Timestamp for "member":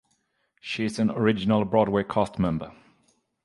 2.39-2.71